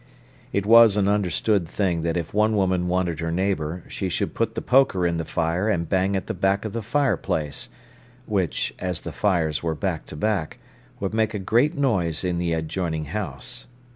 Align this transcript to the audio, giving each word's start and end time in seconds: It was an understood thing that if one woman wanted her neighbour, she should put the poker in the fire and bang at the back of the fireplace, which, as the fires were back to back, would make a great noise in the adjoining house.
It 0.51 0.65
was 0.65 0.97
an 0.97 1.07
understood 1.07 1.67
thing 1.67 2.01
that 2.01 2.17
if 2.17 2.33
one 2.33 2.55
woman 2.55 2.87
wanted 2.87 3.19
her 3.19 3.31
neighbour, 3.31 3.83
she 3.87 4.09
should 4.09 4.33
put 4.33 4.55
the 4.55 4.61
poker 4.63 5.05
in 5.05 5.17
the 5.17 5.25
fire 5.25 5.69
and 5.69 5.87
bang 5.87 6.15
at 6.15 6.25
the 6.25 6.33
back 6.33 6.65
of 6.65 6.73
the 6.73 6.81
fireplace, 6.81 7.69
which, 8.25 8.73
as 8.79 9.01
the 9.01 9.11
fires 9.11 9.61
were 9.61 9.75
back 9.75 10.07
to 10.07 10.15
back, 10.15 10.57
would 10.99 11.13
make 11.13 11.35
a 11.35 11.37
great 11.37 11.77
noise 11.77 12.23
in 12.23 12.39
the 12.39 12.51
adjoining 12.51 13.05
house. 13.13 13.67